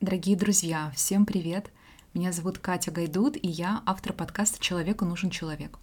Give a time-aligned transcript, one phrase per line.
[0.00, 1.72] Дорогие друзья, всем привет!
[2.14, 5.76] Меня зовут Катя Гайдут, и я автор подкаста «Человеку нужен человек».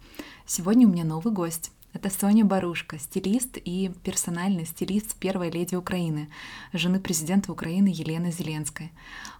[0.46, 1.70] Сегодня у меня новый гость.
[1.92, 6.30] Это Соня Барушка, стилист и персональный стилист первой леди Украины,
[6.72, 8.90] жены президента Украины Елены Зеленской.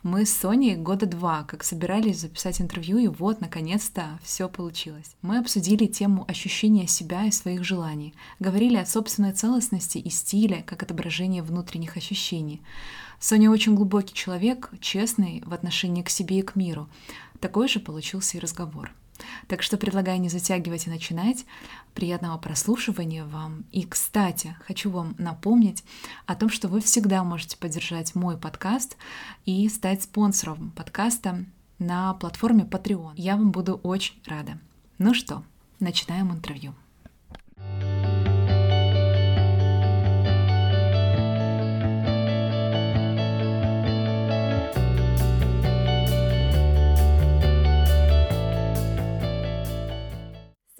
[0.02, 5.16] Мы с Соней года два как собирались записать интервью, и вот, наконец-то, все получилось.
[5.22, 10.82] Мы обсудили тему ощущения себя и своих желаний, говорили о собственной целостности и стиле как
[10.82, 12.60] отображение внутренних ощущений.
[13.18, 16.88] Соня очень глубокий человек, честный в отношении к себе и к миру.
[17.40, 18.92] Такой же получился и разговор.
[19.48, 21.46] Так что предлагаю не затягивать и начинать.
[21.94, 23.64] Приятного прослушивания вам.
[23.72, 25.84] И, кстати, хочу вам напомнить
[26.26, 28.96] о том, что вы всегда можете поддержать мой подкаст
[29.46, 31.44] и стать спонсором подкаста
[31.78, 33.12] на платформе Patreon.
[33.16, 34.58] Я вам буду очень рада.
[34.98, 35.42] Ну что,
[35.80, 36.74] начинаем интервью.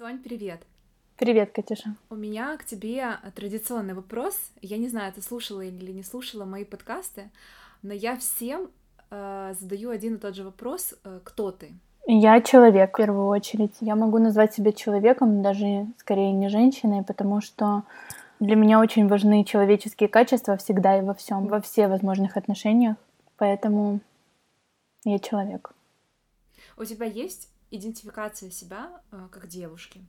[0.07, 0.61] Сонь, привет!
[1.17, 1.93] Привет, Катюша.
[2.09, 4.39] У меня к тебе традиционный вопрос.
[4.61, 7.29] Я не знаю, ты слушала или не слушала мои подкасты,
[7.81, 8.69] но я всем
[9.11, 10.93] э, задаю один и тот же вопрос.
[11.03, 11.73] Э, кто ты?
[12.05, 13.73] Я человек, в первую очередь.
[13.81, 17.83] Я могу назвать себя человеком, даже скорее не женщиной, потому что
[18.39, 22.95] для меня очень важны человеческие качества всегда и во всем, во всех возможных отношениях.
[23.35, 23.99] Поэтому
[25.03, 25.73] я человек.
[26.77, 30.01] У тебя есть идентификация себя э, как девушки?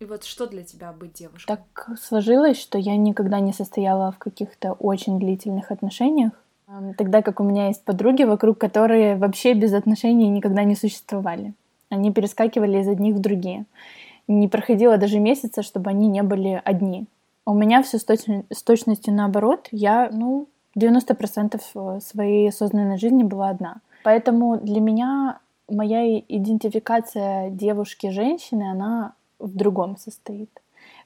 [0.00, 1.46] И вот что для тебя быть девушкой?
[1.46, 6.32] Так сложилось, что я никогда не состояла в каких-то очень длительных отношениях.
[6.66, 11.54] Эм, тогда как у меня есть подруги вокруг, которые вообще без отношений никогда не существовали.
[11.88, 13.66] Они перескакивали из одних в другие.
[14.26, 17.06] Не проходило даже месяца, чтобы они не были одни.
[17.44, 19.68] У меня все с, точ- с точностью наоборот.
[19.70, 23.76] Я, ну, 90% э, своей осознанной жизни была одна.
[24.04, 30.50] Поэтому для меня моя идентификация девушки-женщины, она в другом состоит.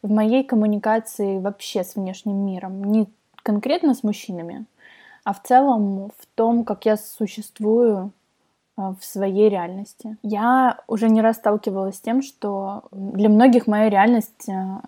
[0.03, 3.09] В моей коммуникации вообще с внешним миром, не
[3.43, 4.67] конкретно с мужчинами,
[5.25, 8.13] а в целом в том, как я существую
[8.77, 10.17] э, в своей реальности.
[10.23, 14.81] Я уже не раз сталкивалась с тем, что для многих моя реальность э,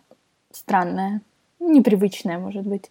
[0.52, 1.22] странная,
[1.60, 2.90] непривычная, может быть.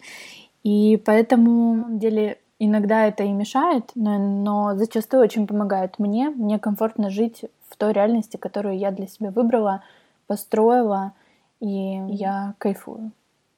[0.63, 6.29] И поэтому, на самом деле, Иногда это и мешает, но, но зачастую очень помогает мне.
[6.31, 9.83] Мне комфортно жить в той реальности, которую я для себя выбрала,
[10.25, 11.13] построила,
[11.59, 13.11] и я кайфую.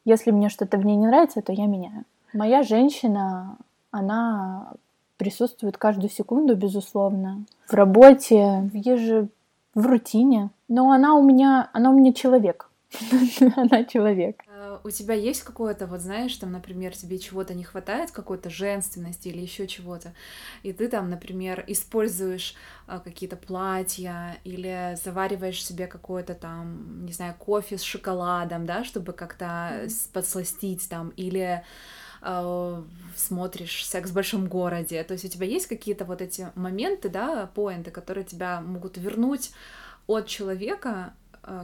[0.03, 2.03] Если мне что-то в ней не нравится, то я меняю.
[2.33, 3.57] Моя женщина,
[3.91, 4.71] она
[5.17, 9.27] присутствует каждую секунду, безусловно, в работе, в еже,
[9.75, 10.49] в рутине.
[10.67, 12.69] Но она у меня, она у меня человек.
[13.55, 14.43] Она человек
[14.83, 19.41] у тебя есть какое-то, вот знаешь, там, например, тебе чего-то не хватает, какой-то женственности или
[19.41, 20.13] еще чего-то,
[20.63, 22.55] и ты там, например, используешь
[22.87, 29.13] а, какие-то платья или завариваешь себе какое-то там, не знаю, кофе с шоколадом, да, чтобы
[29.13, 30.09] как-то mm-hmm.
[30.13, 31.63] подсластить там, или
[32.21, 32.83] э,
[33.15, 37.47] смотришь «Секс в большом городе», то есть у тебя есть какие-то вот эти моменты, да,
[37.53, 39.51] поинты, которые тебя могут вернуть
[40.07, 41.13] от человека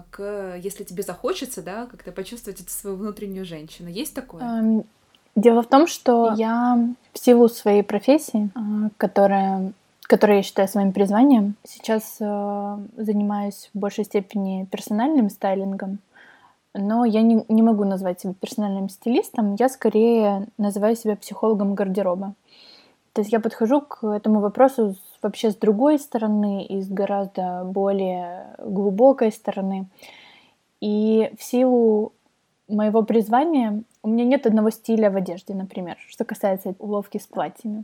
[0.10, 3.90] к, если тебе захочется, да, как-то почувствовать эту свою внутреннюю женщину.
[3.90, 4.42] Есть такое?
[4.42, 4.84] Эм,
[5.36, 6.78] дело в том, что я
[7.14, 9.74] в силу своей профессии, а, которая
[10.08, 11.56] которое я считаю своим призванием.
[11.64, 15.98] Сейчас э, занимаюсь в большей степени персональным стайлингом,
[16.76, 22.34] но я не, не могу назвать себя персональным стилистом, я скорее называю себя психологом гардероба.
[23.14, 24.96] То есть я подхожу к этому вопросу
[25.26, 29.88] вообще с другой стороны и с гораздо более глубокой стороны.
[30.80, 32.14] И в силу
[32.68, 37.84] моего призвания у меня нет одного стиля в одежде, например, что касается уловки с платьями.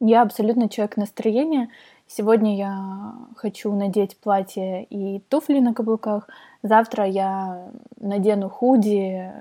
[0.00, 1.68] Я абсолютно человек настроения.
[2.06, 6.28] Сегодня я хочу надеть платье и туфли на каблуках.
[6.62, 7.68] Завтра я
[8.00, 9.32] надену худи,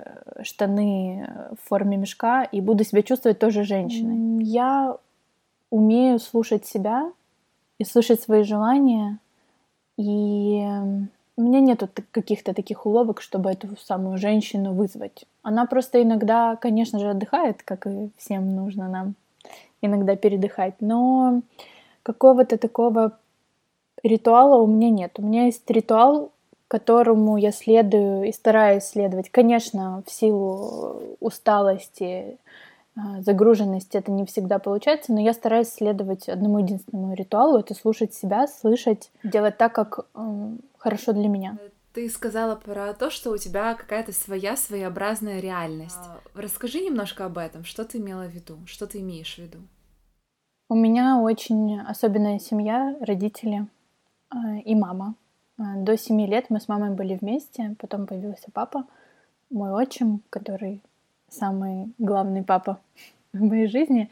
[0.42, 1.28] штаны
[1.60, 4.44] в форме мешка и буду себя чувствовать тоже женщиной.
[4.44, 4.98] Я
[5.74, 7.12] умею слушать себя
[7.80, 9.18] и слушать свои желания.
[9.98, 10.64] И
[11.36, 15.26] у меня нету каких-то таких уловок, чтобы эту самую женщину вызвать.
[15.42, 19.16] Она просто иногда, конечно же, отдыхает, как и всем нужно нам
[19.82, 21.42] иногда передыхать, но
[22.04, 23.18] какого-то такого
[24.04, 25.18] ритуала у меня нет.
[25.18, 26.32] У меня есть ритуал,
[26.68, 29.30] которому я следую и стараюсь следовать.
[29.30, 32.38] Конечно, в силу усталости,
[32.96, 38.14] а, загруженности это не всегда получается, но я стараюсь следовать одному единственному ритуалу, это слушать
[38.14, 41.58] себя, слышать, делать так, как э, хорошо для меня.
[41.94, 45.96] Ты сказала про то, что у тебя какая-то своя своеобразная реальность.
[45.98, 47.64] А, расскажи немножко об этом.
[47.64, 48.58] Что ты имела в виду?
[48.68, 49.60] Что ты имеешь в виду?
[50.70, 53.68] У меня очень особенная семья, родители
[54.32, 55.16] э, и мама.
[55.58, 58.86] До семи лет мы с мамой были вместе, потом появился папа,
[59.52, 60.82] мой отчим, который
[61.34, 62.80] самый главный папа
[63.34, 64.10] в моей жизни.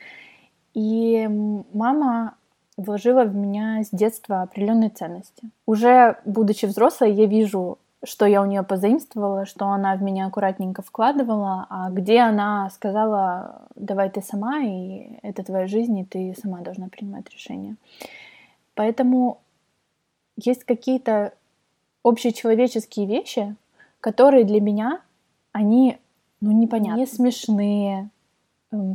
[0.73, 1.27] И
[1.73, 2.35] мама
[2.77, 5.49] вложила в меня с детства определенные ценности.
[5.65, 10.81] Уже будучи взрослой, я вижу, что я у нее позаимствовала, что она в меня аккуратненько
[10.81, 16.61] вкладывала, а где она сказала, давай ты сама, и это твоя жизнь, и ты сама
[16.61, 17.75] должна принимать решения.
[18.73, 19.39] Поэтому
[20.37, 21.33] есть какие-то
[22.03, 23.55] общечеловеческие вещи,
[23.99, 25.01] которые для меня,
[25.51, 25.99] они,
[26.41, 28.09] ну, непонятны, не смешные.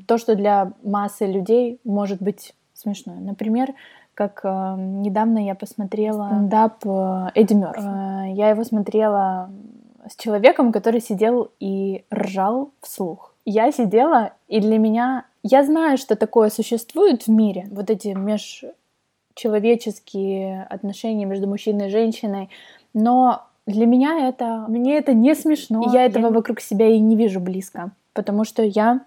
[0.06, 3.20] То, что для массы людей может быть смешное.
[3.20, 3.72] Например,
[4.14, 7.80] как э, недавно я посмотрела стендап э, Эдди Мёрфи.
[7.80, 9.50] Э, я его смотрела
[10.08, 13.32] с человеком, который сидел и ржал вслух.
[13.44, 15.26] Я сидела, и для меня...
[15.42, 22.48] Я знаю, что такое существует в мире, вот эти межчеловеческие отношения между мужчиной и женщиной,
[22.94, 24.64] но для меня это...
[24.68, 25.82] Мне это не смешно.
[25.82, 26.30] И я этого я...
[26.30, 29.00] вокруг себя и не вижу близко, потому что я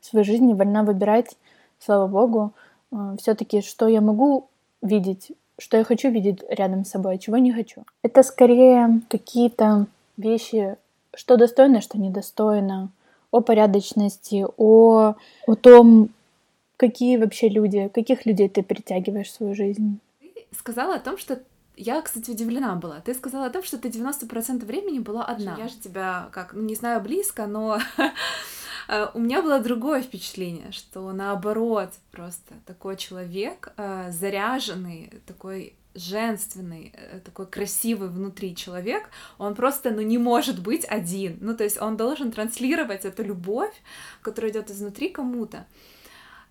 [0.00, 1.36] в своей жизни вольна выбирать,
[1.78, 2.52] слава богу,
[2.92, 4.48] а, все-таки, что я могу
[4.82, 7.82] видеть, что я хочу видеть рядом с собой, а чего не хочу.
[8.02, 9.86] Это скорее какие-то
[10.16, 10.76] вещи,
[11.14, 12.90] что достойно, что недостойно,
[13.30, 15.14] о порядочности, о,
[15.46, 16.10] о том,
[16.76, 19.98] какие вообще люди, каких людей ты притягиваешь в свою жизнь.
[20.20, 21.40] Ты сказала о том, что
[21.78, 23.00] я, кстати, удивлена была.
[23.00, 25.56] Ты сказала о том, что ты 90% времени была одна.
[25.56, 27.78] Я же тебя, как, ну, не знаю, близко, но
[28.88, 36.94] Э, у меня было другое впечатление, что наоборот, просто такой человек, э, заряженный, такой женственный,
[36.94, 41.38] э, такой красивый внутри человек, он просто, ну, не может быть один.
[41.40, 43.74] Ну, то есть он должен транслировать эту любовь,
[44.22, 45.66] которая идет изнутри кому-то.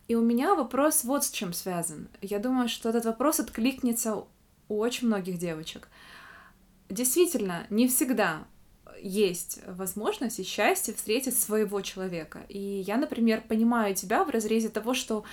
[0.07, 2.07] И у меня вопрос вот с чем связан.
[2.21, 4.23] Я думаю, что этот вопрос откликнется
[4.69, 5.89] у очень многих девочек.
[6.89, 8.45] Действительно, не всегда
[8.99, 12.45] есть возможность и счастье встретить своего человека.
[12.49, 15.23] И я, например, понимаю тебя в разрезе того, что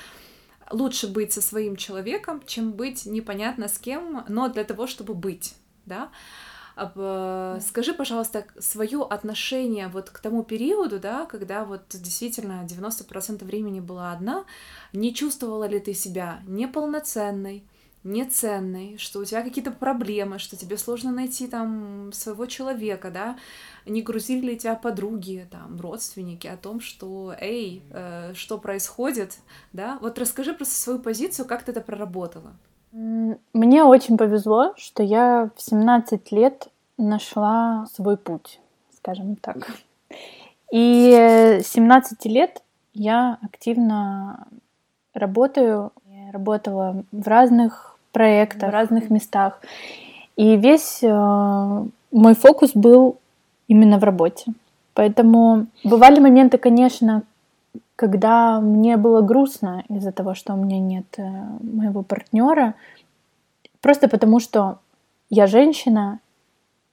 [0.70, 5.54] лучше быть со своим человеком, чем быть непонятно с кем, но для того, чтобы быть,
[5.86, 6.10] да.
[6.74, 14.10] Скажи, пожалуйста, свое отношение вот к тому периоду, да, когда вот действительно 90% времени была
[14.10, 14.44] одна,
[14.92, 17.64] не чувствовала ли ты себя неполноценной,
[18.04, 23.36] неценной, что у тебя какие-то проблемы, что тебе сложно найти там своего человека, да,
[23.86, 29.38] не грузили ли тебя подруги, там, родственники о том, что, эй, э, что происходит,
[29.72, 32.52] да, вот расскажи просто свою позицию, как ты это проработала.
[32.92, 38.60] Мне очень повезло, что я в 17 лет нашла свой путь,
[38.96, 39.78] скажем так.
[40.70, 41.10] И
[41.60, 42.62] с 17 лет
[42.92, 44.46] я активно
[45.12, 45.92] работаю,
[46.32, 49.60] работала в разных проектах, в разных местах.
[50.36, 53.18] И весь э, мой фокус был
[53.68, 54.52] именно в работе.
[54.94, 57.22] Поэтому бывали моменты, конечно,
[57.96, 61.22] когда мне было грустно из-за того, что у меня нет э,
[61.60, 62.74] моего партнера,
[63.80, 64.78] просто потому что
[65.30, 66.20] я женщина,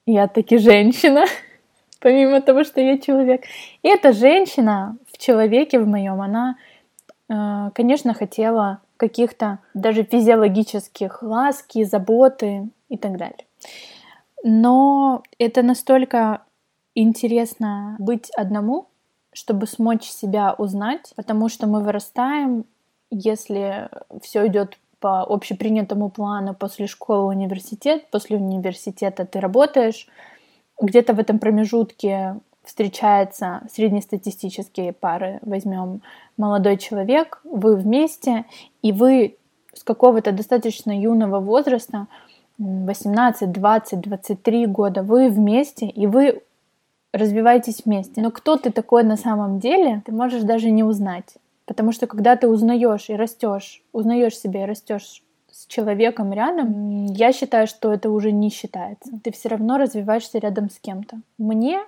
[0.06, 1.26] я таки женщина,
[2.00, 3.44] помимо того, что я человек.
[3.84, 6.56] И эта женщина в человеке в моем, она,
[7.30, 13.48] э, конечно, хотела каких-то даже физиологических ласки, заботы и так далее.
[14.44, 16.44] Но это настолько
[16.94, 18.90] интересно быть одному,
[19.34, 22.66] чтобы смочь себя узнать, потому что мы вырастаем,
[23.10, 23.90] если
[24.22, 30.08] все идет по общепринятому плану после школы университет, после университета ты работаешь,
[30.80, 36.02] где-то в этом промежутке встречаются среднестатистические пары, возьмем
[36.38, 38.46] молодой человек, вы вместе,
[38.82, 39.38] и вы
[39.74, 42.08] с какого-то достаточно юного возраста,
[42.58, 46.44] 18, 20, 23 года, вы вместе, и вы
[47.14, 48.22] развиваетесь вместе.
[48.22, 51.36] Но кто ты такой на самом деле, ты можешь даже не узнать.
[51.66, 57.34] Потому что когда ты узнаешь и растешь, узнаешь себя и растешь с человеком рядом, я
[57.34, 59.12] считаю, что это уже не считается.
[59.24, 61.20] Ты все равно развиваешься рядом с кем-то.
[61.38, 61.82] Мне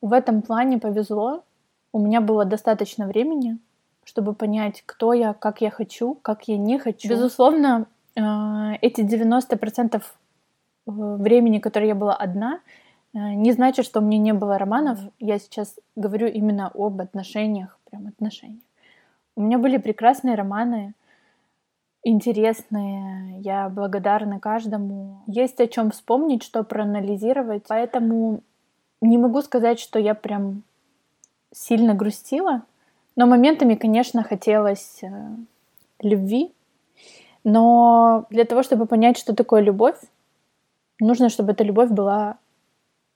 [0.00, 1.42] в этом плане повезло.
[1.92, 3.58] У меня было достаточно времени,
[4.04, 7.08] чтобы понять, кто я, как я хочу, как я не хочу.
[7.08, 7.86] Безусловно,
[8.16, 8.20] э,
[8.82, 10.00] эти 90% э,
[10.86, 12.60] времени, которое я была одна,
[13.14, 14.98] э, не значит, что у меня не было романов.
[15.18, 18.62] Я сейчас говорю именно об отношениях, прям отношениях.
[19.36, 20.94] У меня были прекрасные романы,
[22.02, 23.40] интересные.
[23.40, 25.22] Я благодарна каждому.
[25.26, 27.64] Есть о чем вспомнить, что проанализировать.
[27.68, 28.40] Поэтому
[29.00, 30.62] не могу сказать, что я прям
[31.52, 32.62] сильно грустила,
[33.16, 35.08] но моментами, конечно, хотелось э,
[36.00, 36.52] любви.
[37.44, 39.98] Но для того, чтобы понять, что такое любовь,
[41.00, 42.38] нужно, чтобы эта любовь была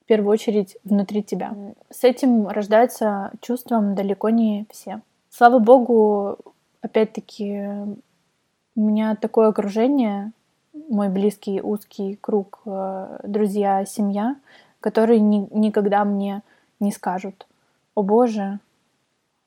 [0.01, 1.55] в первую очередь внутри тебя.
[1.89, 5.01] С этим рождается чувством далеко не все.
[5.29, 6.37] Слава богу,
[6.81, 7.61] опять-таки,
[8.75, 10.31] у меня такое окружение,
[10.89, 14.35] мой близкий узкий круг, э, друзья, семья,
[14.83, 16.43] которые ни, никогда мне
[16.81, 17.47] не скажут,
[17.95, 18.59] о боже,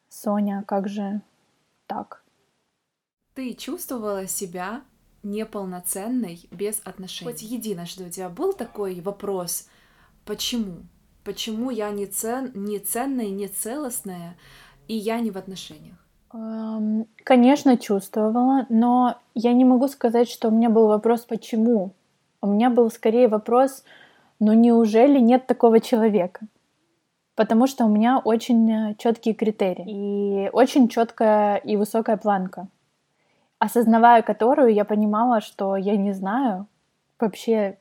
[0.08, 1.20] Соня, как же
[1.86, 2.24] так?
[3.34, 4.80] Ты чувствовала себя
[5.22, 7.30] неполноценной без отношений?
[7.30, 9.68] Хоть единожды у тебя был такой вопрос,
[10.24, 10.78] почему?
[11.22, 14.38] Почему я не, цен, не ценная, не целостная,
[14.88, 15.96] и я не в отношениях?
[17.24, 21.92] Конечно, чувствовала, но я не могу сказать, что у меня был вопрос «почему?».
[22.40, 23.84] У меня был скорее вопрос
[24.40, 26.46] «ну неужели нет такого человека?».
[27.36, 32.66] Потому что у меня очень э, четкие критерии и очень четкая и высокая планка,
[33.58, 36.66] осознавая которую, я понимала, что я не знаю
[37.20, 37.76] вообще,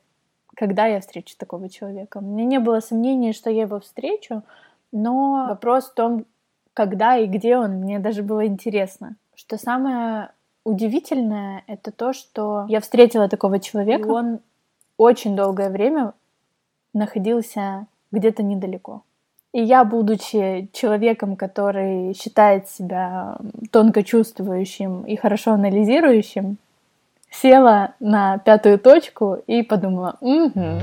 [0.54, 2.18] когда я встречу такого человека.
[2.18, 4.42] У меня не было сомнений, что я его встречу,
[4.92, 6.26] но вопрос в том,
[6.74, 9.16] когда и где он, мне даже было интересно.
[9.34, 10.32] Что самое
[10.64, 14.40] удивительное, это то, что я встретила такого человека, и он
[14.98, 16.12] очень долгое время
[16.96, 19.02] находился где-то недалеко.
[19.52, 23.38] И я, будучи человеком, который считает себя
[23.70, 26.58] тонко чувствующим и хорошо анализирующим,
[27.30, 30.80] села на пятую точку и подумала, угу.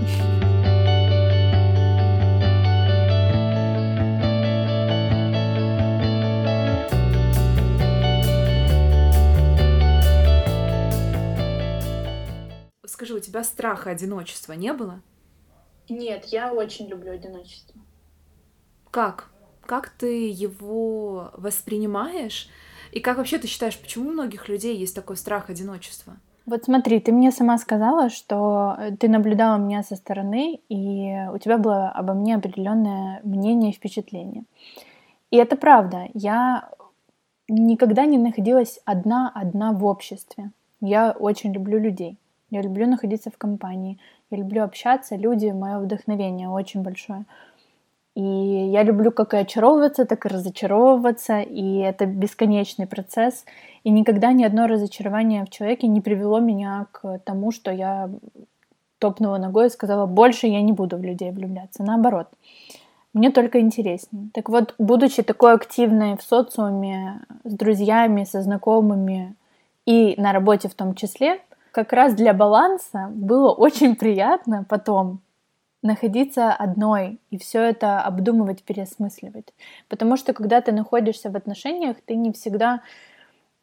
[12.85, 15.01] Скажи, у тебя страха одиночества не было?
[15.89, 17.79] Нет, я очень люблю одиночество.
[18.91, 19.29] Как?
[19.65, 22.49] Как ты его воспринимаешь?
[22.91, 26.17] И как вообще ты считаешь, почему у многих людей есть такой страх одиночества?
[26.45, 31.57] Вот смотри, ты мне сама сказала, что ты наблюдала меня со стороны, и у тебя
[31.57, 34.43] было обо мне определенное мнение и впечатление.
[35.31, 36.09] И это правда.
[36.13, 36.69] Я
[37.47, 40.51] никогда не находилась одна-одна в обществе.
[40.81, 42.17] Я очень люблю людей.
[42.49, 43.97] Я люблю находиться в компании.
[44.33, 45.15] Я люблю общаться.
[45.15, 47.25] Люди— мое вдохновение очень большое.
[48.15, 53.45] И я люблю как и очаровываться, так и разочаровываться, и это бесконечный процесс.
[53.83, 58.09] И никогда ни одно разочарование в человеке не привело меня к тому, что я
[58.97, 61.83] топнула ногой и сказала, больше я не буду в людей влюбляться.
[61.83, 62.27] Наоборот,
[63.13, 64.29] мне только интереснее.
[64.33, 69.35] Так вот, будучи такой активной в социуме, с друзьями, со знакомыми
[69.85, 71.39] и на работе в том числе,
[71.73, 75.21] как раз для баланса было очень приятно потом
[75.81, 79.53] находиться одной и все это обдумывать, переосмысливать.
[79.89, 82.81] Потому что когда ты находишься в отношениях, ты не всегда,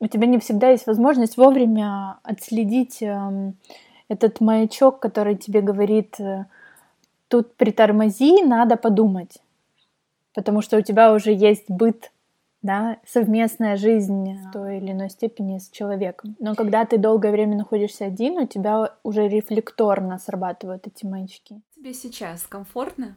[0.01, 3.53] у тебя не всегда есть возможность вовремя отследить э,
[4.09, 6.47] этот маячок, который тебе говорит, э,
[7.29, 9.39] тут притормози, надо подумать.
[10.35, 12.11] Потому что у тебя уже есть быт
[12.63, 16.37] да, совместная жизнь в той или иной степени с человеком.
[16.39, 21.61] Но когда ты долгое время находишься один, у тебя уже рефлекторно срабатывают эти маячки.
[21.75, 23.17] Тебе сейчас комфортно?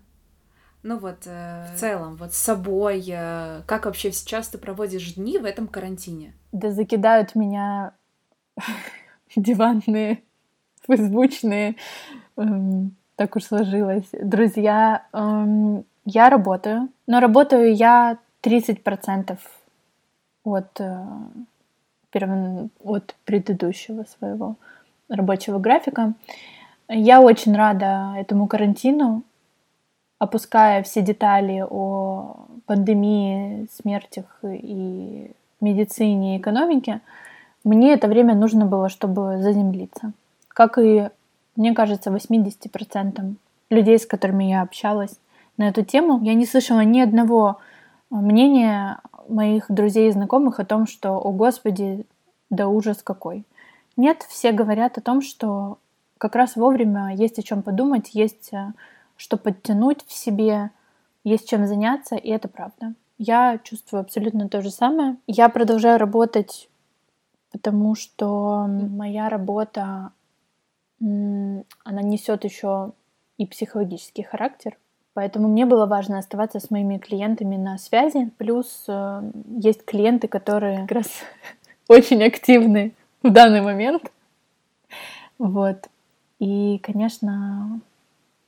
[0.82, 5.38] Ну вот, э, в целом, вот с собой, э, как вообще сейчас ты проводишь дни
[5.38, 6.34] в этом карантине?
[6.52, 7.94] Да закидают меня
[9.36, 10.24] диванные,
[10.86, 11.76] фейсбучные,
[12.36, 15.06] эм, так уж сложилось, друзья.
[15.14, 19.38] Эм, я работаю, но работаю я 30%
[20.44, 21.06] от, э,
[22.84, 24.56] от предыдущего своего
[25.10, 26.14] рабочего графика.
[26.90, 29.24] Я очень рада этому карантину,
[30.20, 35.32] опуская все детали о пандемии, смертях и
[35.62, 37.02] медицине и экономике,
[37.64, 40.12] мне это время нужно было, чтобы заземлиться.
[40.50, 41.10] Как и,
[41.56, 43.36] мне кажется, 80%
[43.70, 45.18] людей, с которыми я общалась
[45.58, 47.60] на эту тему, я не слышала ни одного
[48.22, 52.05] мнение моих друзей и знакомых о том, что, о господи,
[52.50, 53.46] да ужас какой.
[53.98, 55.77] Нет, все говорят о том, что
[56.17, 58.74] как раз вовремя есть о чем подумать, есть э,
[59.17, 60.72] что подтянуть в себе,
[61.24, 62.93] есть чем заняться, и это правда.
[63.17, 65.17] Я чувствую абсолютно то же самое.
[65.27, 66.70] Я продолжаю работать,
[67.51, 70.12] потому что моя работа,
[71.00, 72.93] она несет еще
[73.38, 74.77] и психологический характер.
[75.13, 78.32] Поэтому мне было важно оставаться с моими клиентами на связи.
[78.38, 79.22] Плюс э,
[79.58, 81.08] есть клиенты, которые как раз
[81.88, 84.12] очень активны в данный момент.
[85.38, 85.88] Вот.
[86.39, 87.79] И, конечно,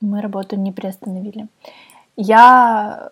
[0.00, 1.46] мы работу не приостановили.
[2.16, 3.10] Я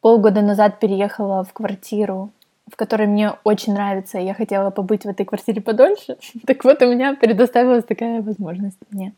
[0.00, 2.30] полгода назад переехала в квартиру
[2.70, 6.16] в которой мне очень нравится, и я хотела побыть в этой квартире подольше.
[6.46, 9.12] Так вот, у меня предоставилась такая возможность мне.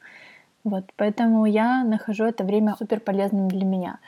[0.64, 3.98] Вот, поэтому я нахожу это время супер полезным для меня.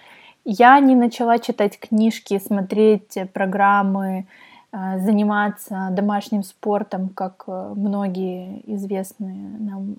[0.45, 4.27] Я не начала читать книжки, смотреть программы,
[4.73, 9.97] э, заниматься домашним спортом, как э, многие известные нам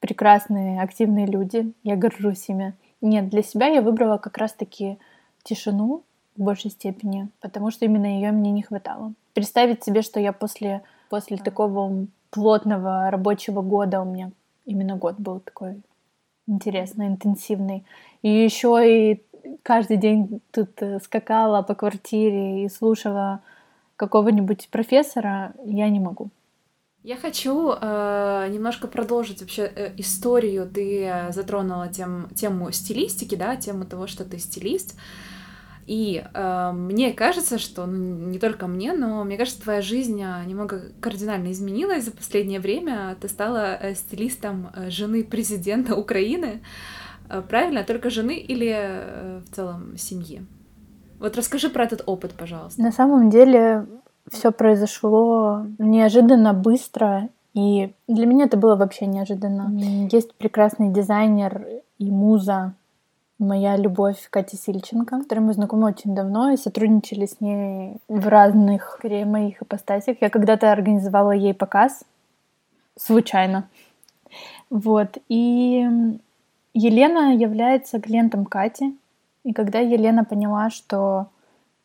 [0.00, 1.72] прекрасные, активные люди.
[1.82, 2.74] Я горжусь ими.
[3.00, 4.98] Нет, для себя я выбрала как раз-таки
[5.44, 6.02] тишину
[6.36, 9.14] в большей степени, потому что именно ее мне не хватало.
[9.34, 14.30] Представить себе, что я после, после такого плотного рабочего года, у меня
[14.64, 15.82] именно год был такой
[16.46, 17.84] интересный, интенсивный,
[18.22, 19.22] и еще и
[19.62, 23.40] каждый день тут э, скакала по квартире и слушала
[23.96, 26.30] какого-нибудь профессора, я не могу.
[27.04, 30.66] Я хочу э, немножко продолжить вообще э, историю.
[30.66, 34.96] Ты э, затронула тем, тему стилистики, да, тему того, что ты стилист.
[35.86, 40.44] И э, мне кажется, что ну, не только мне, но мне кажется, твоя жизнь э,
[40.46, 43.16] немного кардинально изменилась за последнее время.
[43.20, 46.62] Ты стала э, стилистом э, жены президента Украины.
[47.28, 47.84] Э, правильно?
[47.84, 50.46] Только жены или э, в целом семьи?
[51.18, 52.80] Вот расскажи про этот опыт, пожалуйста.
[52.80, 53.86] На самом деле
[54.30, 59.70] все произошло неожиданно быстро, и для меня это было вообще неожиданно.
[60.10, 61.66] Есть прекрасный дизайнер
[61.98, 62.74] и муза,
[63.38, 68.28] моя любовь Катя Сильченко, с которой мы знакомы очень давно и сотрудничали с ней в
[68.28, 70.18] разных, скорее, моих ипостасях.
[70.20, 72.04] Я когда-то организовала ей показ
[72.96, 73.68] случайно.
[74.70, 75.18] Вот.
[75.28, 75.86] И
[76.74, 78.96] Елена является клиентом Кати.
[79.44, 81.26] И когда Елена поняла, что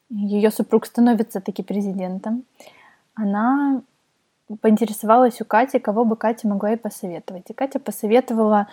[0.09, 2.43] ее супруг становится таки президентом,
[3.15, 3.81] она
[4.61, 7.49] поинтересовалась у Кати, кого бы Катя могла ей посоветовать.
[7.49, 8.67] И Катя посоветовала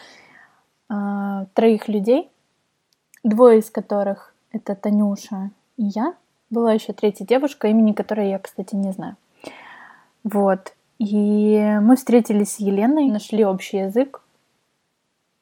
[0.89, 2.31] э, троих людей,
[3.27, 6.15] двое из которых это Танюша и я.
[6.49, 9.17] Была еще третья девушка, имени которой я, кстати, не знаю.
[10.23, 10.75] Вот.
[10.99, 14.23] И мы встретились с Еленой, нашли общий язык.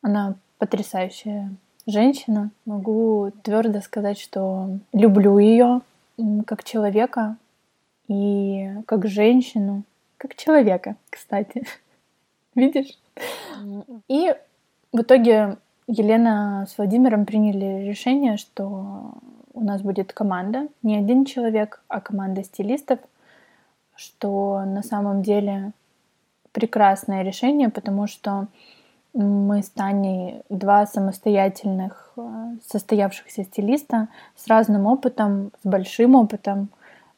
[0.03, 1.55] Она потрясающая
[1.87, 2.51] женщина.
[2.65, 5.83] Могу твердо сказать, что люблю ее
[6.47, 7.37] как человека
[8.09, 9.83] и как женщину,
[10.17, 11.67] как человека, кстати.
[12.55, 12.99] Видишь?
[14.09, 14.35] И
[14.93, 19.13] в итоге Елена с Владимиром приняли решение, что
[19.53, 22.99] у нас будет команда, не один человек, а команда стилистов,
[23.95, 25.73] что на самом деле
[26.53, 28.47] прекрасное решение, потому что
[29.13, 36.69] мы с Таней два самостоятельных э, состоявшихся стилиста с разным опытом, с большим опытом,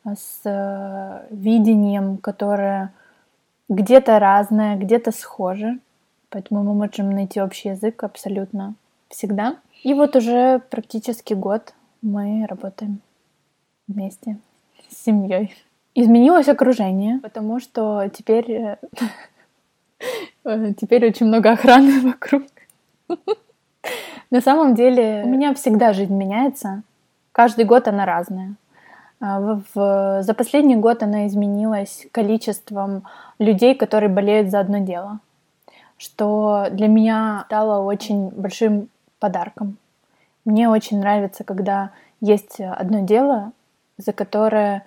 [0.05, 2.93] э, с э, видением, которое
[3.71, 5.79] где-то разное, где-то схоже.
[6.37, 8.75] Поэтому мы можем найти общий язык абсолютно
[9.09, 9.57] всегда.
[9.83, 11.73] И вот уже практически год
[12.03, 13.01] мы работаем
[13.89, 14.37] вместе
[14.91, 15.57] с семьей.
[15.95, 18.77] Изменилось окружение, потому что теперь
[20.45, 22.43] Э, теперь очень много охраны вокруг.
[24.31, 26.83] На самом деле у меня всегда жизнь меняется.
[27.33, 28.55] Каждый год она разная.
[29.21, 29.61] А,
[30.23, 33.05] за последний год она изменилась количеством
[33.39, 35.21] людей, которые болеют за одно дело,
[35.99, 39.79] что для меня стало очень большим подарком.
[40.45, 43.53] Мне очень нравится, когда есть одно дело,
[43.99, 44.87] за которое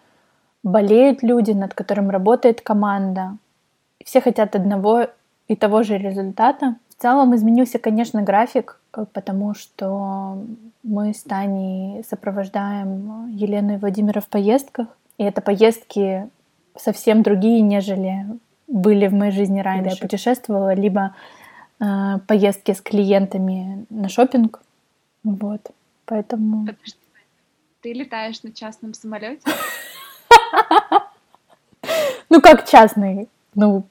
[0.63, 3.37] болеют люди, над которым работает команда.
[4.03, 5.07] Все хотят одного
[5.47, 6.75] и того же результата.
[6.89, 10.37] В целом изменился, конечно, график, э, потому что
[10.83, 14.87] мы с Таней сопровождаем Елену и Владимира в поездках.
[15.17, 16.29] И это поездки
[16.77, 18.25] совсем другие, нежели
[18.69, 19.83] были в моей жизни раньше.
[19.83, 21.15] Когда я путешествовала, либо
[21.79, 24.61] э, поездки с клиентами на шопинг.
[25.23, 25.71] Вот.
[26.05, 26.65] Поэтому...
[26.65, 26.95] Подожди,
[27.81, 29.41] ты летаешь на частном самолете?
[32.31, 33.27] Ну, как частный?
[33.55, 33.85] Ну,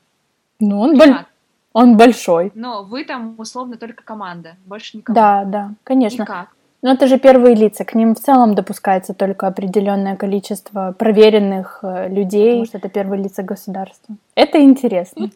[0.61, 1.27] ну он, боль...
[1.73, 2.53] Он большой.
[2.55, 5.15] Но вы там условно только команда, больше никого.
[5.15, 6.23] Да, да, конечно.
[6.23, 6.51] И как?
[6.81, 12.09] Но это же первые лица, к ним в целом допускается только определенное количество проверенных э,
[12.09, 14.15] людей, потому что это первые лица государства.
[14.37, 15.31] Это интересно.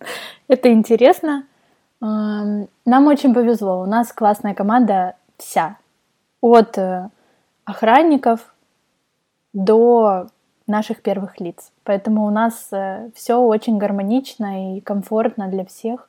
[0.47, 1.45] Это интересно.
[2.01, 3.83] Эм, нам очень повезло.
[3.83, 5.79] У нас классная команда вся.
[6.41, 7.09] От э,
[7.65, 8.55] охранников
[9.53, 10.29] до
[10.69, 11.73] наших первых лиц.
[11.83, 16.09] Поэтому у нас э, все очень гармонично и комфортно для всех.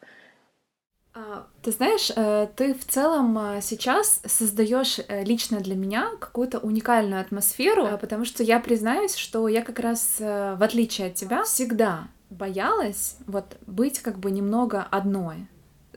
[1.64, 7.22] Ты знаешь, э, ты в целом э, сейчас создаешь э, лично для меня какую-то уникальную
[7.22, 13.16] атмосферу, потому что я признаюсь, что я как раз, в отличие от тебя, всегда боялась
[13.28, 15.48] вот быть как бы немного одной.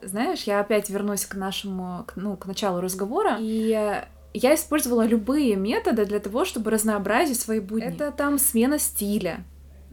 [0.01, 5.57] Знаешь, я опять вернусь к нашему, к, ну, к началу разговора, и я использовала любые
[5.57, 7.89] методы для того, чтобы разнообразить свои будни.
[7.89, 9.43] Это там смена стиля,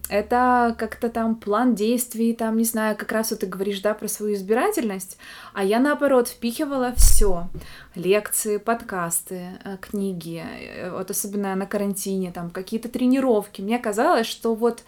[0.10, 4.08] это как-то там план действий, там, не знаю, как раз вот ты говоришь, да, про
[4.08, 5.18] свою избирательность,
[5.54, 7.48] а я, наоборот, впихивала все
[7.96, 13.62] лекции, подкасты, э, книги, э, вот особенно на карантине, там, какие-то тренировки.
[13.62, 14.84] Мне казалось, что вот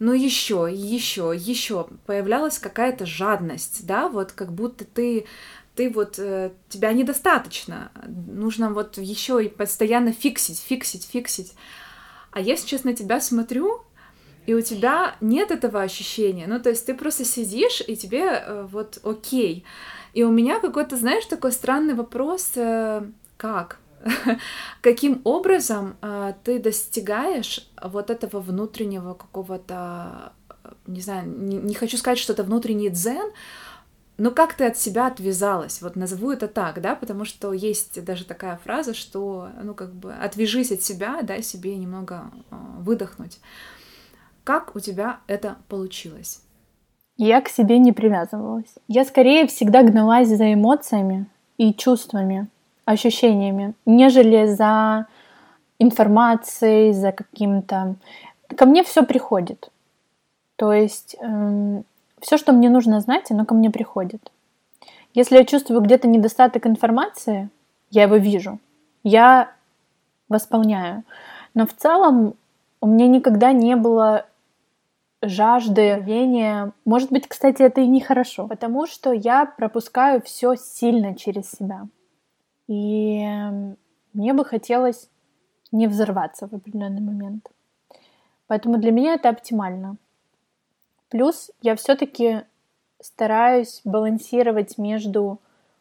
[0.00, 5.26] ну еще, еще, еще появлялась какая-то жадность, да, вот как будто ты
[5.74, 11.54] ты вот э, тебя недостаточно, нужно вот еще и постоянно фиксить, фиксить, фиксить.
[12.30, 13.82] А я сейчас на тебя смотрю,
[14.46, 16.46] и у тебя нет этого ощущения.
[16.46, 19.64] Ну, то есть ты просто сидишь, и тебе э, вот окей.
[20.12, 23.02] И у меня какой-то, знаешь, такой странный вопрос, э,
[23.36, 23.78] как?
[24.80, 31.96] Каким образом э, ты достигаешь вот этого внутреннего какого-то, э, не знаю, не, не хочу
[31.96, 33.32] сказать, что это внутренний дзен,
[34.16, 35.82] но как ты от себя отвязалась?
[35.82, 40.12] Вот назову это так, да, потому что есть даже такая фраза, что, ну, как бы,
[40.12, 43.40] отвяжись от себя, дай себе немного э, выдохнуть.
[44.44, 46.42] Как у тебя это получилось?
[47.16, 48.74] Я к себе не привязывалась.
[48.88, 51.26] Я скорее всегда гналась за эмоциями
[51.56, 52.48] и чувствами,
[52.84, 55.06] ощущениями, нежели за
[55.78, 57.96] информацией, за каким-то...
[58.54, 59.70] Ко мне все приходит.
[60.56, 61.84] То есть эм,
[62.20, 64.30] все, что мне нужно знать, оно ко мне приходит.
[65.14, 67.48] Если я чувствую где-то недостаток информации,
[67.90, 68.58] я его вижу,
[69.04, 69.52] я
[70.28, 71.04] восполняю.
[71.54, 72.34] Но в целом
[72.80, 74.26] у меня никогда не было
[75.28, 76.72] жажды, рвения.
[76.84, 81.86] Может быть, кстати, это и нехорошо, потому что я пропускаю все сильно через себя.
[82.66, 83.76] И эм,
[84.12, 85.08] мне бы хотелось
[85.72, 87.50] не взорваться в определенный момент.
[88.46, 89.96] Поэтому для меня это оптимально.
[91.08, 92.42] Плюс я все-таки
[93.00, 95.40] стараюсь балансировать между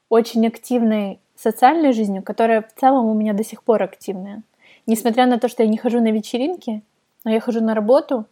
[0.09, 4.43] очень активной социальной жизнью, которая в целом у меня до сих пор активная.
[4.85, 6.81] Несмотря на то, что я не хожу на вечеринки,
[7.23, 8.25] но я хожу на работу,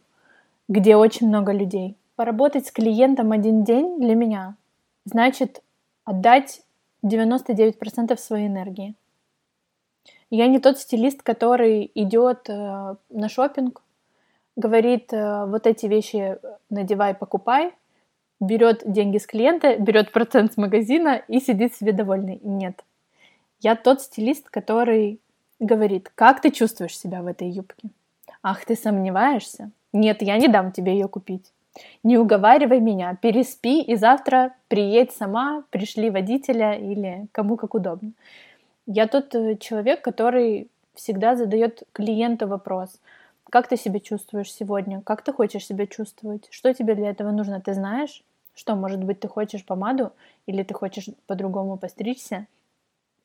[0.71, 1.97] где очень много людей.
[2.15, 4.55] Поработать с клиентом один день для меня
[5.03, 5.61] значит
[6.05, 6.61] отдать
[7.05, 8.95] 99% своей энергии.
[10.29, 13.81] Я не тот стилист, который идет э, на шопинг,
[14.55, 16.37] говорит э, вот эти вещи
[16.69, 17.73] надевай, покупай,
[18.39, 22.39] берет деньги с клиента, берет процент с магазина и сидит себе довольный.
[22.43, 22.85] Нет.
[23.59, 25.19] Я тот стилист, который
[25.59, 27.89] говорит, как ты чувствуешь себя в этой юбке?
[28.41, 29.69] Ах, ты сомневаешься?
[29.93, 31.51] Нет, я не дам тебе ее купить.
[32.03, 38.11] Не уговаривай меня, переспи и завтра приедь сама, пришли водителя или кому как удобно.
[38.85, 42.99] Я тот э, человек, который всегда задает клиенту вопрос,
[43.49, 47.61] как ты себя чувствуешь сегодня, как ты хочешь себя чувствовать, что тебе для этого нужно,
[47.61, 48.23] ты знаешь,
[48.53, 50.11] что, может быть, ты хочешь помаду,
[50.45, 52.47] или ты хочешь по-другому постричься,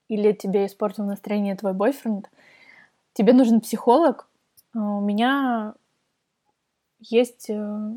[0.09, 2.31] или тебе испортил настроение твой бойфренд,
[3.13, 4.29] тебе нужен психолог.
[4.75, 5.75] А у меня
[7.01, 7.91] есть э,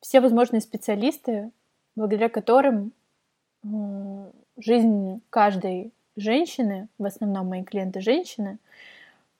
[0.00, 1.50] все возможные специалисты,
[1.96, 2.92] благодаря которым
[4.56, 8.58] жизнь каждой женщины, в основном мои клиенты женщины,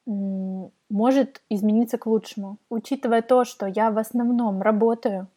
[0.07, 2.59] может измениться к лучшему.
[2.69, 5.29] Учитывая то, что я в основном работаю,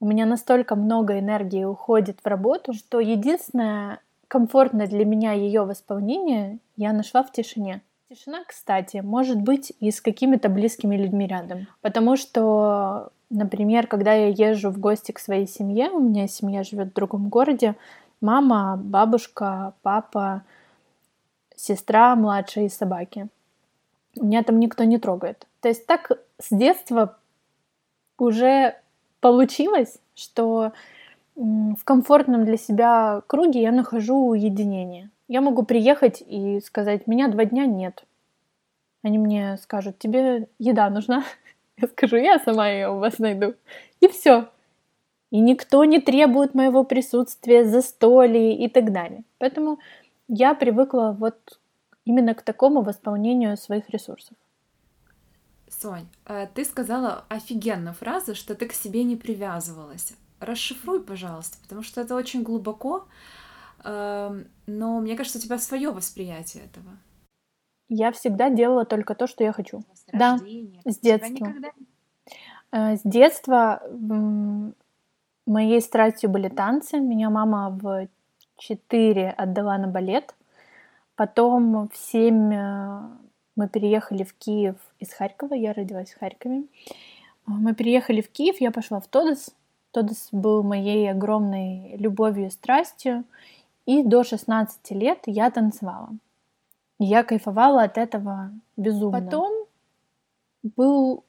[0.00, 6.58] у меня настолько много энергии уходит в работу, что единственное комфортное для меня ее восполнение
[6.76, 7.82] я нашла в тишине.
[8.10, 11.66] Тишина, кстати, может быть и с какими-то близкими людьми рядом.
[11.82, 16.88] Потому что, например, когда я езжу в гости к своей семье, у меня семья живет
[16.88, 17.76] в другом городе,
[18.22, 20.42] мама, бабушка, папа,
[21.54, 23.28] сестра младшая и собаки.
[24.16, 25.46] Меня там никто не трогает.
[25.60, 27.18] То есть так с детства
[28.16, 28.74] уже
[29.20, 30.72] получилось, что
[31.36, 35.10] в комфортном для себя круге я нахожу уединение.
[35.28, 38.04] Я могу приехать и сказать, меня два дня нет.
[39.02, 41.24] Они мне скажут, тебе еда нужна?
[41.76, 43.54] Я скажу, я сама ее у вас найду.
[44.00, 44.48] И все.
[45.30, 49.22] И никто не требует моего присутствия, застолья и так далее.
[49.38, 49.78] Поэтому
[50.26, 51.60] я привыкла вот
[52.04, 54.36] именно к такому восполнению своих ресурсов.
[55.68, 60.14] Сонь, э, ты сказала офигенную фразу, что ты к себе не привязывалась.
[60.40, 63.06] Расшифруй, пожалуйста, потому что это очень глубоко,
[63.84, 66.96] но мне кажется, у тебя свое восприятие этого.
[67.88, 69.80] Я всегда делала только то, что я хочу.
[69.94, 70.38] С да,
[70.84, 71.32] с детства.
[71.32, 71.68] Никогда...
[72.70, 73.82] Э, с детства
[75.46, 77.00] моей страстью были танцы.
[77.00, 78.08] Меня мама в
[78.58, 80.34] 4 отдала на балет.
[81.16, 83.00] Потом в 7 э,
[83.56, 85.54] мы переехали в Киев из Харькова.
[85.54, 86.64] Я родилась в Харькове.
[87.46, 89.54] Мы переехали в Киев, я пошла в Тодос.
[89.90, 93.24] Тодос был моей огромной любовью и страстью.
[93.88, 96.10] И до 16 лет я танцевала.
[96.98, 99.18] Я кайфовала от этого безумно.
[99.18, 99.50] Потом
[100.76, 101.24] был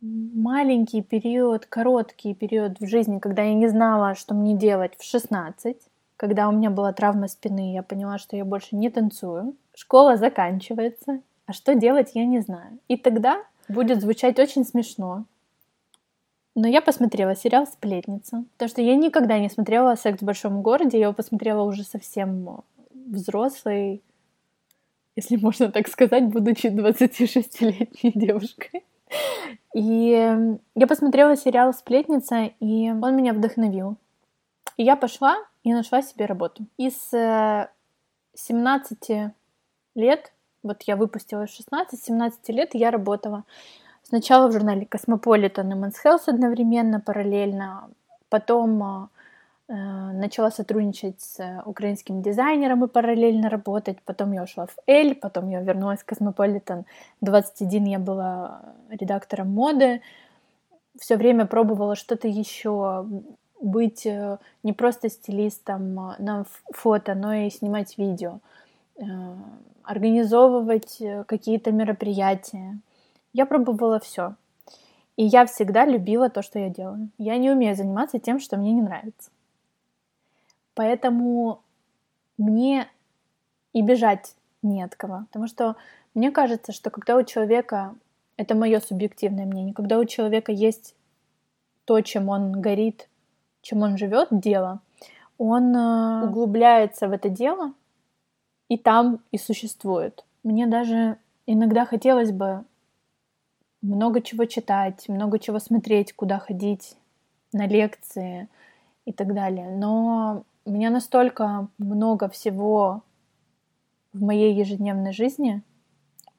[0.00, 5.76] маленький период, короткий период в жизни, когда я не знала, что мне делать в 16,
[6.16, 9.54] когда у меня была травма спины, я поняла, что я больше не танцую.
[9.74, 12.78] Школа заканчивается, а что делать, я не знаю.
[12.88, 15.26] И тогда будет звучать очень смешно.
[16.54, 20.98] Но я посмотрела сериал «Сплетница», потому что я никогда не смотрела «Секс в большом городе»,
[20.98, 22.62] я его посмотрела уже совсем
[22.92, 24.02] взрослой,
[25.16, 28.84] если можно так сказать, будучи 26-летней девушкой.
[29.74, 30.36] И
[30.74, 33.96] я посмотрела сериал «Сплетница», и он меня вдохновил.
[34.76, 36.66] И я пошла и нашла себе работу.
[36.76, 36.94] Из
[38.34, 39.32] 17 э,
[39.94, 43.44] лет, вот я выпустилась 16-17 лет, я работала
[44.04, 47.88] сначала в журнале «Cosmopolitan» и «Men's Health» одновременно, параллельно,
[48.28, 49.06] потом э,
[49.68, 49.74] э,
[50.12, 53.98] начала сотрудничать с украинским дизайнером и параллельно работать.
[54.04, 56.84] Потом я ушла в «Elle», потом я вернулась в «Cosmopolitan».
[57.20, 60.00] 21 я была редактором моды.
[60.98, 63.06] Все время пробовала что-то еще,
[63.60, 68.38] быть э, не просто стилистом на фото, но и снимать видео,
[69.82, 72.78] организовывать какие-то мероприятия.
[73.34, 74.36] Я пробовала все.
[75.16, 77.10] И я всегда любила то, что я делаю.
[77.18, 79.30] Я не умею заниматься тем, что мне не нравится.
[80.74, 81.60] Поэтому
[82.38, 82.88] мне
[83.72, 85.24] и бежать не от кого.
[85.26, 85.76] Потому что
[86.14, 87.94] мне кажется, что когда у человека,
[88.36, 90.94] это мое субъективное мнение, когда у человека есть
[91.84, 93.08] то, чем он горит,
[93.62, 94.80] чем он живет, дело,
[95.38, 97.72] он э, углубляется в это дело
[98.68, 100.24] и там и существует.
[100.42, 102.64] Мне даже иногда хотелось бы
[103.84, 106.96] много чего читать, много чего смотреть, куда ходить
[107.52, 108.48] на лекции
[109.04, 109.70] и так далее.
[109.70, 113.02] Но у меня настолько много всего
[114.12, 115.62] в моей ежедневной жизни,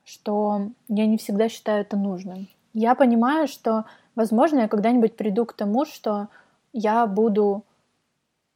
[0.03, 2.47] что я не всегда считаю это нужным.
[2.73, 6.27] Я понимаю, что, возможно, я когда-нибудь приду к тому, что
[6.73, 7.63] я буду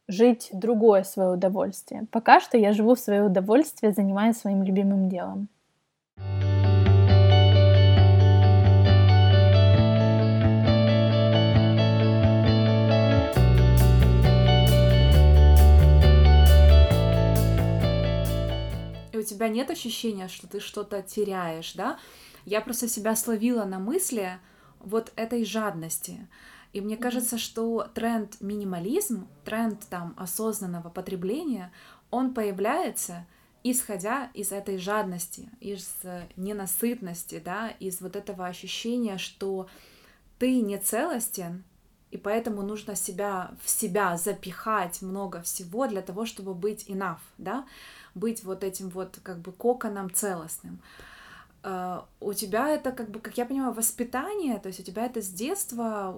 [0.07, 2.07] жить другое свое удовольствие.
[2.11, 5.47] Пока что я живу в свое удовольствие, занимаясь своим любимым делом.
[19.19, 21.99] У тебя нет ощущения, что ты что-то теряешь, да?
[22.45, 24.39] Я просто себя словила на мысли
[24.79, 26.27] вот этой жадности.
[26.73, 31.71] И мне кажется, что тренд минимализм, тренд там осознанного потребления,
[32.11, 33.25] он появляется
[33.63, 36.01] исходя из этой жадности, из
[36.37, 39.67] ненасытности, да, из вот этого ощущения, что
[40.37, 41.63] ты не целостен,
[42.11, 47.65] и поэтому нужно себя в себя запихать много всего для того, чтобы быть enough, да
[48.15, 50.79] быть вот этим вот как бы коконом целостным.
[51.61, 55.21] Uh, у тебя это как бы, как я понимаю, воспитание, то есть у тебя это
[55.21, 56.17] с детства,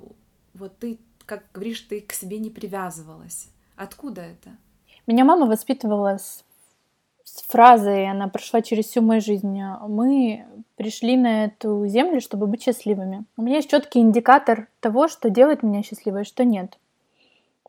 [0.53, 3.49] вот ты, как говоришь, ты к себе не привязывалась.
[3.75, 4.51] Откуда это?
[5.07, 6.45] Меня мама воспитывала с,
[7.33, 9.57] с фразой, она прошла через всю мою жизнь.
[9.87, 13.23] Мы пришли на эту землю, чтобы быть счастливыми.
[13.37, 16.77] У меня есть четкий индикатор того, что делает меня счастливой, что нет.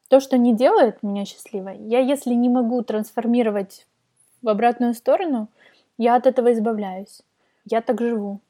[0.09, 3.87] То, что не делает меня счастливой, я если не могу трансформировать
[4.43, 5.47] в обратную сторону,
[5.97, 7.23] я от этого избавляюсь.
[7.65, 8.41] Я так живу.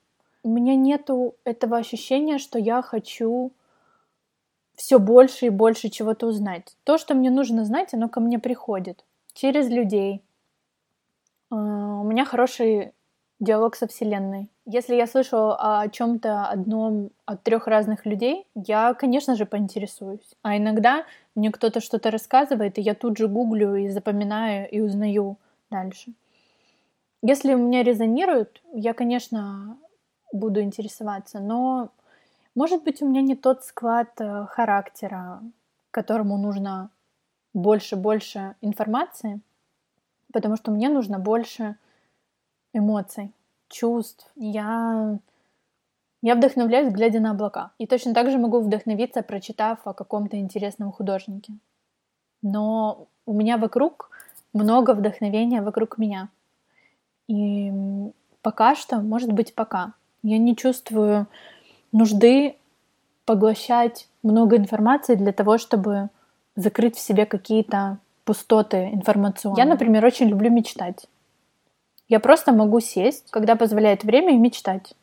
[0.43, 3.53] У меня нету этого ощущения, что я хочу
[4.77, 6.75] все больше и больше чего-то узнать.
[6.85, 10.23] То, что мне нужно знать, оно ко мне приходит через людей.
[11.53, 12.95] А, у меня хороший
[13.39, 14.49] диалог со Вселенной.
[14.65, 20.35] Если я слышу о чем-то одном от трех разных людей, я, конечно же, поинтересуюсь.
[20.43, 25.37] А иногда мне кто-то что-то рассказывает, и я тут же гуглю и запоминаю и узнаю
[25.71, 26.13] дальше.
[27.21, 29.77] Если у меня резонирует, я, конечно,
[30.33, 31.91] буду интересоваться, но,
[32.55, 35.43] может быть, у меня не тот склад э, характера,
[35.91, 36.91] которому нужно
[37.53, 39.41] больше-больше информации,
[40.33, 41.77] потому что мне нужно больше
[42.73, 43.33] эмоций,
[43.69, 44.31] чувств.
[44.37, 45.19] Я,
[46.23, 47.73] я вдохновляюсь, глядя на облака.
[47.79, 51.55] И точно так же могу вдохновиться, прочитав о каком-то интересном художнике.
[52.43, 54.11] Но у меня вокруг
[54.53, 56.29] много вдохновения вокруг меня.
[57.29, 57.73] И
[58.43, 61.27] пока что, может быть, пока, я не чувствую
[61.93, 62.57] нужды
[63.25, 66.09] поглощать много информации для того, чтобы
[66.57, 69.65] закрыть в себе какие-то пустоты информационные.
[69.65, 71.07] Я, например, очень люблю мечтать.
[72.09, 74.95] Я просто могу сесть, когда позволяет время, и мечтать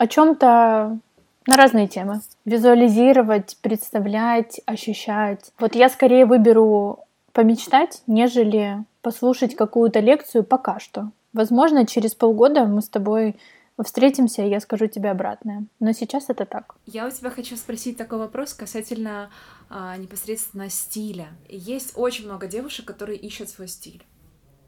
[0.00, 0.98] о чем-то
[1.46, 2.20] на разные темы.
[2.46, 5.52] Визуализировать, представлять, ощущать.
[5.58, 7.00] Вот я скорее выберу
[7.32, 11.10] помечтать, нежели послушать какую-то лекцию пока что.
[11.34, 13.36] Возможно, через полгода мы с тобой
[13.82, 15.66] встретимся, и я скажу тебе обратное.
[15.78, 16.76] Но сейчас это так.
[16.86, 19.30] Я у тебя хочу спросить такой вопрос касательно
[19.68, 21.28] а, непосредственно стиля.
[21.48, 24.04] Есть очень много девушек, которые ищут свой стиль.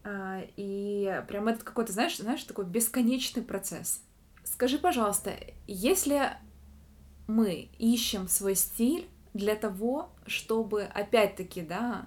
[0.05, 4.03] А, и прям этот какой-то, знаешь, знаешь, такой бесконечный процесс.
[4.45, 5.33] Скажи, пожалуйста,
[5.67, 6.31] если
[7.27, 12.07] мы ищем свой стиль для того, чтобы, опять-таки, да,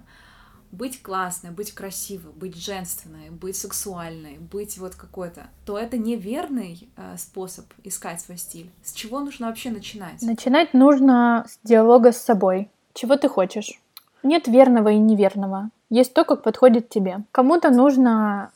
[0.72, 7.16] быть классной, быть красивой, быть женственной, быть сексуальной, быть вот какой-то, то это неверный э,
[7.16, 8.70] способ искать свой стиль.
[8.82, 10.22] С чего нужно вообще начинать?
[10.22, 12.70] Начинать нужно с диалога с собой.
[12.94, 13.80] Чего ты хочешь?
[14.22, 15.70] Нет верного и неверного.
[15.90, 17.18] Есть то, как подходит тебе.
[17.32, 18.50] Кому-то нужно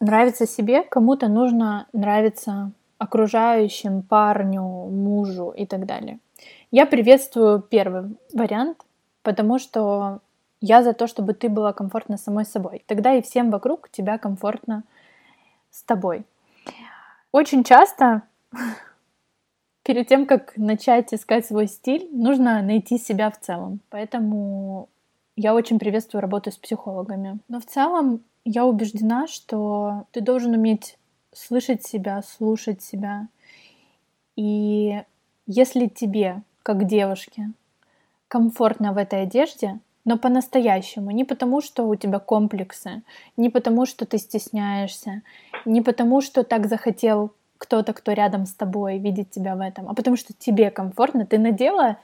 [0.00, 6.18] нравиться себе, кому-то нужно нравиться окружающим, парню, мужу и так далее.
[6.70, 8.78] Я приветствую первый вариант,
[9.22, 10.20] потому что
[10.60, 12.82] я за то, чтобы ты была комфортна самой собой.
[12.86, 14.84] Тогда и всем вокруг тебя комфортно
[15.70, 16.24] с тобой.
[17.32, 18.22] Очень часто
[19.82, 23.80] перед тем, как начать искать свой стиль, нужно найти себя в целом.
[23.90, 24.88] Поэтому
[25.36, 27.38] я очень приветствую работу с психологами.
[27.48, 30.98] Но в целом я убеждена, что ты должен уметь
[31.32, 33.28] слышать себя, слушать себя.
[34.34, 35.02] И
[35.46, 37.50] если тебе, как девушке,
[38.26, 41.10] комфортно в этой одежде, но по-настоящему.
[41.10, 43.02] Не потому, что у тебя комплексы,
[43.36, 45.22] не потому, что ты стесняешься,
[45.64, 49.94] не потому, что так захотел кто-то, кто рядом с тобой, видеть тебя в этом, а
[49.94, 51.98] потому что тебе комфортно, ты надела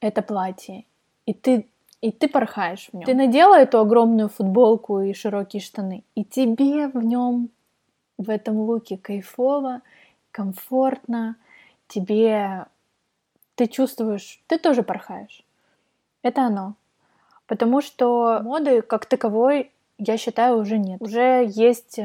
[0.00, 0.84] это платье,
[1.26, 1.66] и ты
[2.00, 3.04] и ты порхаешь в нем.
[3.04, 7.50] Ты надела эту огромную футболку и широкие штаны, и тебе в нем,
[8.18, 9.82] в этом луке кайфово,
[10.30, 11.36] комфортно,
[11.88, 12.66] тебе
[13.56, 15.44] ты чувствуешь, ты тоже порхаешь.
[16.22, 16.74] Это оно.
[17.48, 21.00] Потому что моды как таковой, я считаю, уже нет.
[21.00, 22.04] Уже есть э,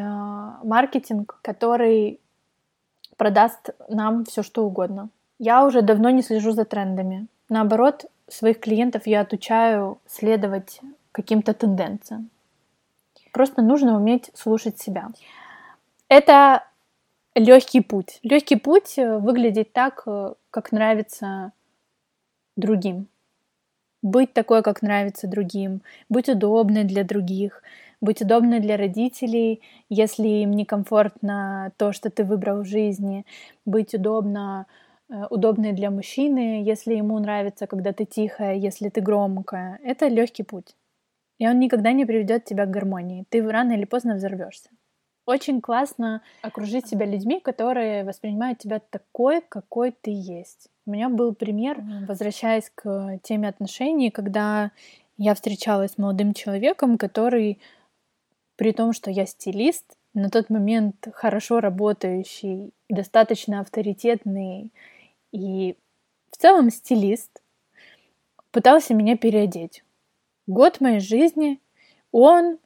[0.63, 2.21] маркетинг, который
[3.17, 5.10] продаст нам все что угодно.
[5.39, 7.27] Я уже давно не слежу за трендами.
[7.49, 10.79] Наоборот, своих клиентов я отучаю следовать
[11.12, 12.29] каким-то тенденциям.
[13.34, 15.10] Просто нужно уметь слушать себя.
[16.08, 16.63] Это
[17.36, 18.19] легкий путь.
[18.23, 21.51] Легкий путь э, выглядит так, э, как нравится
[22.56, 23.08] другим
[24.04, 27.63] быть такой, как нравится другим, быть удобной для других,
[28.02, 33.26] быть удобной для родителей, если им некомфортно то, что ты выбрал в жизни,
[33.66, 34.68] быть удобно,
[35.10, 39.80] э, удобной для мужчины, если ему нравится, когда ты тихая, если ты громкая.
[39.84, 40.76] Это легкий путь.
[41.39, 43.26] И он никогда не приведет тебя к гармонии.
[43.30, 44.70] Ты рано или поздно взорвешься.
[45.25, 50.69] Очень классно окружить себя людьми, которые воспринимают тебя такой, какой ты есть.
[50.86, 54.71] У меня был пример, возвращаясь к теме отношений, когда
[55.17, 57.59] я встречалась с молодым человеком, который,
[58.57, 64.71] при том, что я стилист, на тот момент хорошо работающий, достаточно авторитетный
[65.31, 65.75] и
[66.31, 67.41] в целом стилист,
[68.51, 69.83] пытался меня переодеть.
[70.47, 71.59] Год моей жизни
[72.12, 72.59] он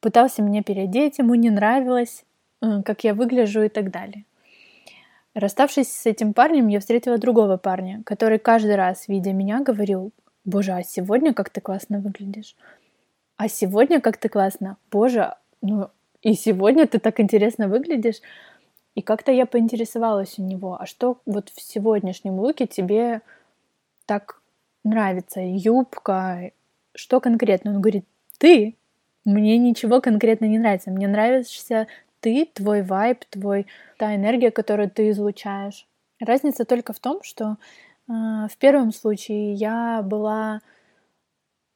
[0.00, 2.24] пытался меня переодеть, ему не нравилось,
[2.62, 4.24] э, как я выгляжу и так далее.
[5.34, 10.12] Расставшись с этим парнем, я встретила другого парня, который каждый раз, видя меня, говорил,
[10.44, 12.56] «Боже, а сегодня как ты классно выглядишь?
[13.36, 14.76] А сегодня как ты классно?
[14.90, 15.88] Боже, ну
[16.22, 18.20] и сегодня ты так интересно выглядишь».
[18.94, 23.22] И как-то я поинтересовалась у него, а что вот в сегодняшнем луке тебе
[24.04, 24.42] так
[24.82, 25.40] нравится?
[25.40, 26.50] Юбка?
[26.94, 27.70] Что конкретно?
[27.70, 28.04] Он говорит,
[28.38, 28.76] ты
[29.24, 30.90] мне ничего конкретно не нравится.
[30.90, 31.86] Мне нравишься
[32.20, 33.66] ты, твой вайб, твой,
[33.98, 35.86] та энергия, которую ты излучаешь.
[36.20, 37.56] Разница только в том, что
[38.08, 40.60] э, в первом случае я была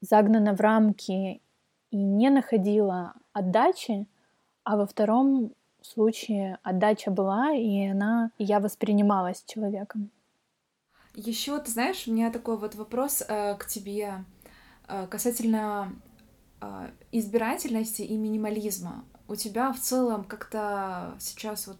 [0.00, 1.40] загнана в рамки
[1.90, 4.06] и не находила отдачи,
[4.62, 5.52] а во втором
[5.82, 10.10] случае отдача была, и она, и я воспринималась человеком.
[11.14, 14.24] Еще, ты знаешь, у меня такой вот вопрос э, к тебе
[14.88, 15.92] э, касательно
[17.12, 19.04] избирательности и минимализма.
[19.28, 21.78] У тебя в целом как-то сейчас вот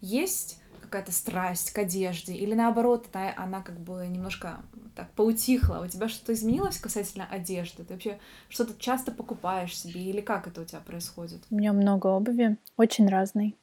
[0.00, 4.60] есть какая-то страсть к одежде, или наоборот, она, она как бы немножко
[4.94, 7.82] так поутихла, у тебя что-то изменилось касательно одежды?
[7.84, 8.18] Ты вообще
[8.50, 11.40] что-то часто покупаешь себе, или как это у тебя происходит?
[11.50, 13.56] У меня много обуви, очень разной.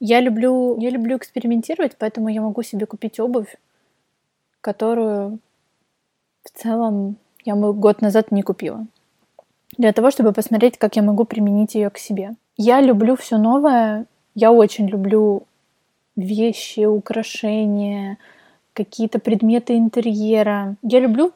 [0.00, 3.54] Я люблю, я люблю экспериментировать, поэтому я могу себе купить обувь,
[4.62, 5.38] которую
[6.44, 8.86] в целом я год назад не купила
[9.76, 12.34] для того, чтобы посмотреть, как я могу применить ее к себе.
[12.56, 15.44] Я люблю все новое, я очень люблю
[16.16, 18.18] вещи, украшения,
[18.72, 20.76] какие-то предметы интерьера.
[20.82, 21.32] Я люблю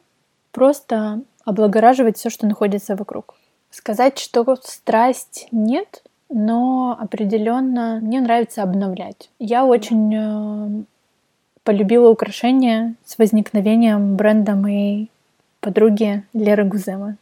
[0.51, 3.35] просто облагораживать все, что находится вокруг.
[3.69, 9.29] Сказать, что страсть нет, но определенно мне нравится обновлять.
[9.39, 10.83] Я очень э,
[11.63, 15.09] полюбила украшения с возникновением бренда моей
[15.59, 17.17] подруги Леры Гузема.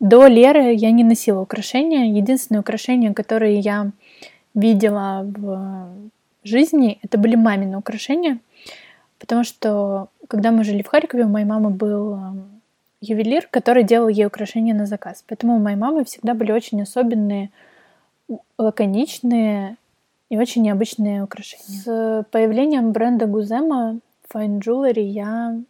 [0.00, 2.16] До Леры я не носила украшения.
[2.16, 3.90] Единственное украшение, которое я
[4.54, 5.90] видела в
[6.42, 8.38] жизни, это были мамины украшения.
[9.18, 12.62] Потому что, когда мы жили в Харькове, у моей мамы был эм,
[13.02, 15.22] ювелир, который делал ей украшения на заказ.
[15.28, 17.50] Поэтому у моей мамы всегда были очень особенные,
[18.56, 19.76] лаконичные
[20.30, 21.64] и очень необычные украшения.
[21.66, 23.98] С появлением бренда Гузема
[24.32, 25.60] Fine Jewelry я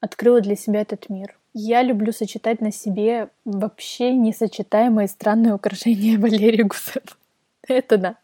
[0.00, 1.36] открыла для себя этот мир.
[1.52, 7.16] Я люблю сочетать на себе вообще несочетаемые странные украшения Валерии Гузема.
[7.66, 8.16] Это да.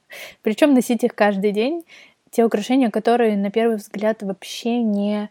[0.43, 1.85] Причем носить их каждый день.
[2.31, 5.31] Те украшения, которые на первый взгляд вообще не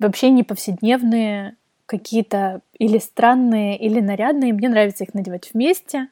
[0.00, 4.52] вообще не повседневные, какие-то или странные, или нарядные.
[4.52, 6.08] Мне нравится их надевать вместе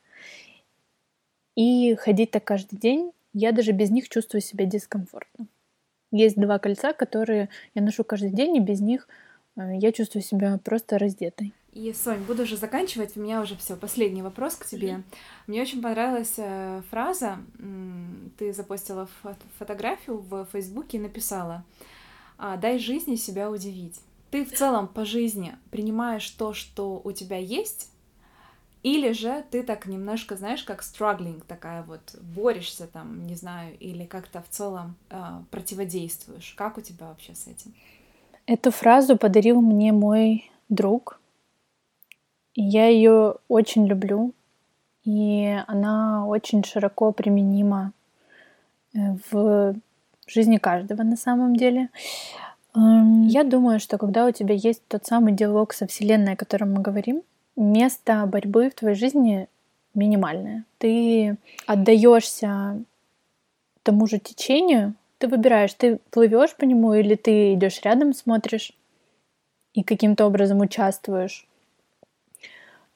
[1.57, 3.13] и ходить так каждый день.
[3.33, 5.47] Я даже без них чувствую себя дискомфортно.
[6.13, 9.09] Есть два кольца, которые я ношу каждый день, и без них
[9.57, 11.53] э, я чувствую себя просто раздетой.
[11.73, 13.17] И, Сонь, буду уже заканчивать.
[13.17, 13.77] У меня уже все.
[13.77, 14.89] Последний вопрос к тебе.
[14.89, 15.03] Mm-hmm.
[15.47, 17.39] Мне очень понравилась э, фраза.
[18.39, 19.09] Ты запостила
[19.59, 21.65] фотографию в Фейсбуке и написала
[22.37, 24.01] а, дай жизни себя удивить.
[24.31, 27.92] Ты в целом по жизни принимаешь то, что у тебя есть,
[28.83, 34.05] или же ты так немножко, знаешь, как struggling такая вот, борешься там, не знаю, или
[34.05, 35.17] как-то в целом э,
[35.51, 36.55] противодействуешь.
[36.57, 37.75] Как у тебя вообще с этим?
[38.47, 41.21] Эту фразу подарил мне мой друг.
[42.55, 44.33] Я ее очень люблю.
[45.05, 47.93] И она очень широко применима
[48.95, 48.99] э,
[49.31, 49.75] в
[50.27, 51.89] жизни каждого на самом деле.
[52.75, 56.73] Эм, я думаю, что когда у тебя есть тот самый диалог со Вселенной, о котором
[56.73, 57.23] мы говорим,
[57.57, 59.49] место борьбы в твоей жизни
[59.95, 60.65] минимальное.
[60.79, 61.37] Ты
[61.67, 62.83] отдаешься
[63.83, 68.73] тому же течению, ты выбираешь, ты плывешь по нему или ты идешь рядом, смотришь
[69.75, 71.47] и каким-то образом участвуешь.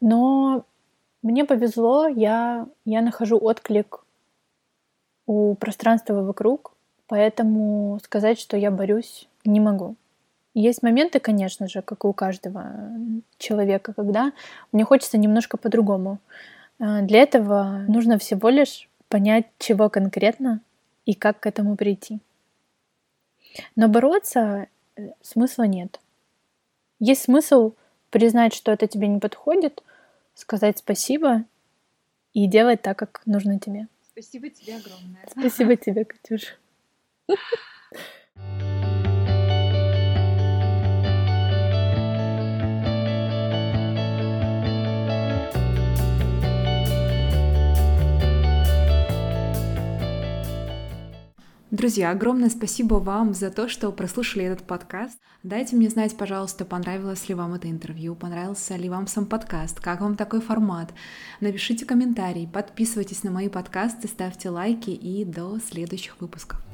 [0.00, 0.64] Но
[1.22, 4.04] мне повезло, я, я нахожу отклик
[5.26, 6.76] у пространства вокруг,
[7.08, 9.94] Поэтому сказать, что я борюсь, не могу.
[10.58, 12.72] Есть моменты, конечно же, как и у каждого
[13.36, 14.32] человека, когда
[14.72, 16.18] мне хочется немножко по-другому.
[16.78, 20.62] А, для этого нужно всего лишь понять, чего конкретно
[21.04, 22.20] и как к этому прийти.
[23.76, 26.00] Но бороться э, смысла нет.
[27.00, 27.74] Есть смысл
[28.08, 29.82] признать, что это тебе не подходит,
[30.32, 31.44] сказать спасибо
[32.32, 33.88] и делать так, как нужно тебе.
[34.10, 35.20] Спасибо тебе огромное.
[35.30, 36.54] Спасибо тебе, Катюша.
[51.72, 55.18] Друзья, огромное спасибо вам за то, что прослушали этот подкаст.
[55.42, 60.00] Дайте мне знать, пожалуйста, понравилось ли вам это интервью, понравился ли вам сам подкаст, как
[60.00, 60.94] вам такой формат.
[61.40, 66.65] Напишите комментарий, подписывайтесь на мои подкасты, ставьте лайки и до следующих выпусков.